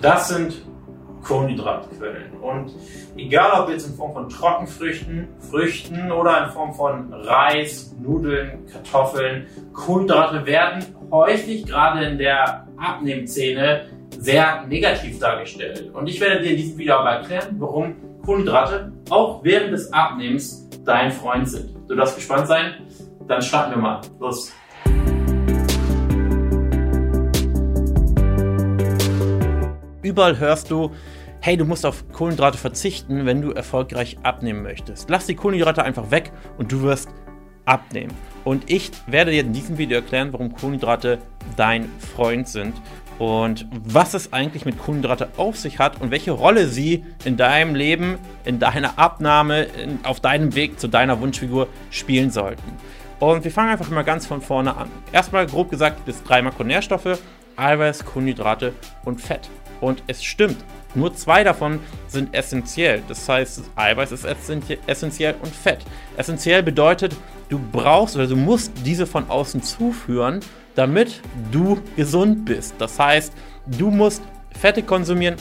[0.00, 0.62] Das sind
[1.24, 2.32] Kohlenhydratquellen.
[2.40, 2.72] Und
[3.16, 9.46] egal ob jetzt in Form von Trockenfrüchten, Früchten oder in Form von Reis, Nudeln, Kartoffeln,
[9.72, 13.86] Kohlenhydrate werden häufig gerade in der Abnehmszene
[14.18, 15.90] sehr negativ dargestellt.
[15.92, 20.68] Und ich werde dir in diesem Video aber erklären, warum Kohlenhydrate auch während des Abnehmens
[20.84, 21.76] dein Freund sind.
[21.88, 22.74] Du darfst gespannt sein?
[23.26, 24.00] Dann starten wir mal.
[24.20, 24.52] Los!
[30.08, 30.92] Überall hörst du,
[31.42, 35.10] hey, du musst auf Kohlenhydrate verzichten, wenn du erfolgreich abnehmen möchtest.
[35.10, 37.10] Lass die Kohlenhydrate einfach weg und du wirst
[37.66, 38.14] abnehmen.
[38.42, 41.18] Und ich werde dir in diesem Video erklären, warum Kohlenhydrate
[41.56, 42.74] dein Freund sind
[43.18, 47.74] und was es eigentlich mit Kohlenhydrate auf sich hat und welche Rolle sie in deinem
[47.74, 48.16] Leben,
[48.46, 52.72] in deiner Abnahme, in, auf deinem Weg zu deiner Wunschfigur spielen sollten.
[53.20, 54.88] Und wir fangen einfach mal ganz von vorne an.
[55.12, 57.18] Erstmal grob gesagt gibt es drei Makronährstoffe,
[57.58, 58.72] Eiweiß, Kohlenhydrate
[59.04, 59.50] und Fett.
[59.80, 60.56] Und es stimmt,
[60.94, 63.02] nur zwei davon sind essentiell.
[63.08, 65.84] Das heißt, Eiweiß ist essentiell und Fett.
[66.16, 67.14] Essentiell bedeutet,
[67.48, 70.40] du brauchst oder du musst diese von außen zuführen,
[70.74, 71.20] damit
[71.52, 72.74] du gesund bist.
[72.78, 73.32] Das heißt,
[73.66, 74.22] du musst
[74.58, 75.36] Fette konsumieren,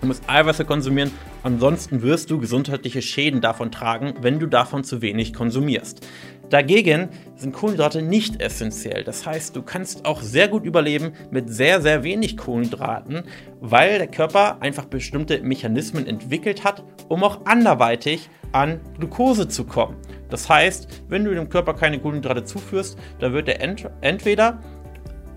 [0.00, 1.10] du musst Eiweiße konsumieren,
[1.42, 6.06] ansonsten wirst du gesundheitliche Schäden davon tragen, wenn du davon zu wenig konsumierst.
[6.50, 9.04] Dagegen sind Kohlenhydrate nicht essentiell.
[9.04, 13.22] Das heißt, du kannst auch sehr gut überleben mit sehr, sehr wenig Kohlenhydraten,
[13.60, 19.96] weil der Körper einfach bestimmte Mechanismen entwickelt hat, um auch anderweitig an Glucose zu kommen.
[20.28, 24.60] Das heißt, wenn du dem Körper keine Kohlenhydrate zuführst, dann wird er ent entweder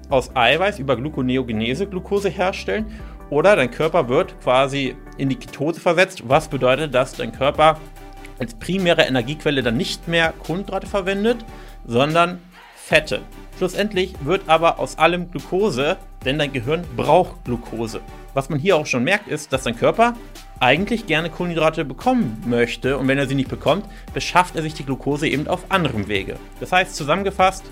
[0.10, 2.86] aus Eiweiß über Gluconeogenese Glucose herstellen
[3.34, 7.80] oder dein Körper wird quasi in die Ketose versetzt, was bedeutet, dass dein Körper
[8.40, 11.44] als primäre Energiequelle dann nicht mehr Kohlenhydrate verwendet,
[11.86, 12.40] sondern
[12.76, 13.22] Fette.
[13.58, 18.02] Schlussendlich wird aber aus allem Glucose, denn dein Gehirn braucht Glucose.
[18.36, 20.14] Was man hier auch schon merkt, ist, dass dein Körper
[20.60, 24.86] eigentlich gerne Kohlenhydrate bekommen möchte und wenn er sie nicht bekommt, beschafft er sich die
[24.86, 26.38] Glucose eben auf anderem Wege.
[26.60, 27.64] Das heißt, zusammengefasst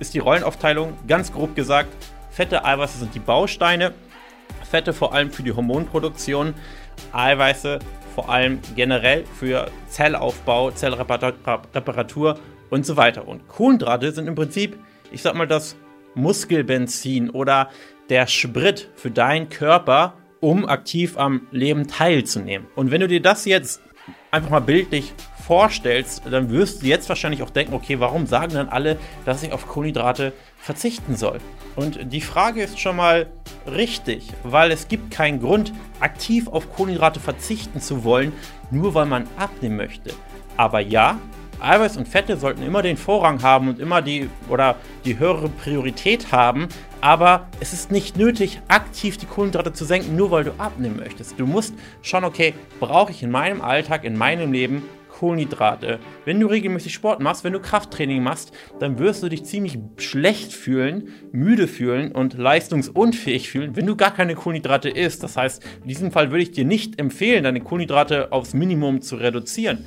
[0.00, 1.90] ist die Rollenaufteilung ganz grob gesagt,
[2.30, 3.94] Fette, Eiweiße sind die Bausteine,
[4.66, 6.54] Fette vor allem für die Hormonproduktion,
[7.12, 7.78] Eiweiße
[8.14, 12.38] vor allem generell für Zellaufbau, Zellreparatur
[12.70, 13.28] und so weiter.
[13.28, 14.78] Und Kohlenhydrate sind im Prinzip,
[15.12, 15.76] ich sag mal, das
[16.14, 17.68] Muskelbenzin oder
[18.08, 22.66] der Sprit für deinen Körper, um aktiv am Leben teilzunehmen.
[22.74, 23.82] Und wenn du dir das jetzt
[24.30, 25.12] einfach mal bildlich
[25.46, 29.52] vorstellst, dann wirst du jetzt wahrscheinlich auch denken, okay, warum sagen dann alle, dass ich
[29.52, 31.38] auf Kohlenhydrate verzichten soll?
[31.74, 33.26] Und die Frage ist schon mal
[33.66, 38.32] richtig, weil es gibt keinen Grund, aktiv auf Kohlenhydrate verzichten zu wollen,
[38.70, 40.12] nur weil man abnehmen möchte.
[40.56, 41.18] Aber ja,
[41.60, 46.30] Eiweiß und Fette sollten immer den Vorrang haben und immer die oder die höhere Priorität
[46.32, 46.68] haben,
[47.00, 51.38] aber es ist nicht nötig, aktiv die Kohlenhydrate zu senken, nur weil du abnehmen möchtest.
[51.38, 54.82] Du musst schauen, okay, brauche ich in meinem Alltag, in meinem Leben
[55.16, 55.98] Kohlenhydrate.
[56.26, 60.52] Wenn du regelmäßig Sport machst, wenn du Krafttraining machst, dann wirst du dich ziemlich schlecht
[60.52, 65.22] fühlen, müde fühlen und leistungsunfähig fühlen, wenn du gar keine Kohlenhydrate isst.
[65.22, 69.16] Das heißt, in diesem Fall würde ich dir nicht empfehlen, deine Kohlenhydrate aufs Minimum zu
[69.16, 69.86] reduzieren.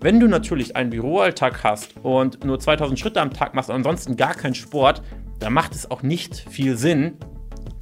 [0.00, 4.16] Wenn du natürlich einen Büroalltag hast und nur 2000 Schritte am Tag machst und ansonsten
[4.16, 5.02] gar keinen Sport,
[5.38, 7.18] dann macht es auch nicht viel Sinn,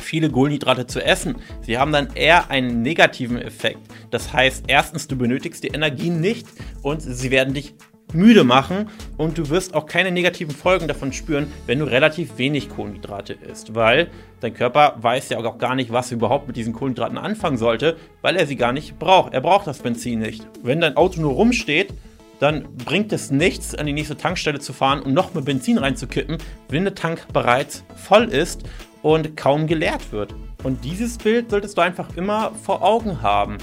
[0.01, 1.37] viele Kohlenhydrate zu essen.
[1.63, 3.81] Sie haben dann eher einen negativen Effekt.
[4.11, 6.47] Das heißt, erstens, du benötigst die Energie nicht
[6.83, 7.75] und sie werden dich
[8.15, 12.69] müde machen und du wirst auch keine negativen Folgen davon spüren, wenn du relativ wenig
[12.69, 16.73] Kohlenhydrate isst, weil dein Körper weiß ja auch gar nicht, was er überhaupt mit diesen
[16.73, 19.35] Kohlenhydraten anfangen sollte, weil er sie gar nicht braucht.
[19.35, 20.47] Er braucht das Benzin nicht.
[20.63, 21.95] Wenn dein Auto nur rumsteht,
[22.41, 26.39] dann bringt es nichts, an die nächste Tankstelle zu fahren und noch mehr Benzin reinzukippen,
[26.71, 28.63] wenn der Tank bereits voll ist
[29.03, 30.35] und kaum geleert wird.
[30.63, 33.59] Und dieses Bild solltest du einfach immer vor Augen haben.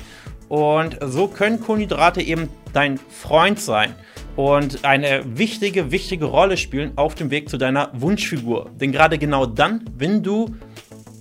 [0.49, 3.93] Und so können Kohlenhydrate eben dein Freund sein
[4.35, 8.69] und eine wichtige, wichtige Rolle spielen auf dem Weg zu deiner Wunschfigur.
[8.79, 10.55] Denn gerade genau dann, wenn du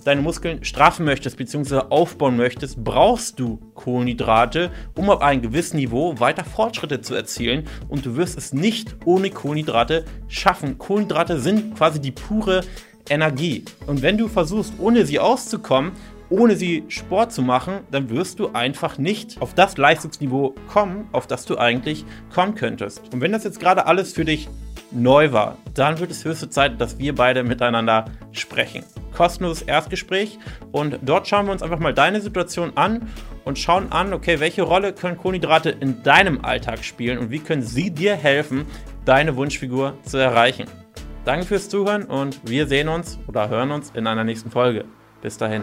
[0.05, 1.81] deine Muskeln straffen möchtest bzw.
[1.89, 7.65] aufbauen möchtest, brauchst du Kohlenhydrate, um auf einem gewissen Niveau weiter Fortschritte zu erzielen.
[7.89, 10.77] Und du wirst es nicht ohne Kohlenhydrate schaffen.
[10.77, 12.61] Kohlenhydrate sind quasi die pure
[13.09, 13.65] Energie.
[13.85, 15.91] Und wenn du versuchst, ohne sie auszukommen,
[16.29, 21.27] ohne sie Sport zu machen, dann wirst du einfach nicht auf das Leistungsniveau kommen, auf
[21.27, 23.13] das du eigentlich kommen könntest.
[23.13, 24.49] Und wenn das jetzt gerade alles für dich
[24.91, 28.83] neu war, dann wird es höchste Zeit, dass wir beide miteinander sprechen.
[29.15, 30.37] Kostenloses Erstgespräch
[30.71, 33.09] und dort schauen wir uns einfach mal deine Situation an
[33.45, 37.63] und schauen an, okay, welche Rolle können Kohlenhydrate in deinem Alltag spielen und wie können
[37.63, 38.65] sie dir helfen,
[39.05, 40.65] deine Wunschfigur zu erreichen.
[41.27, 44.85] Danke fürs Zuhören und wir sehen uns oder hören uns in einer nächsten Folge.
[45.21, 45.61] Bis dahin.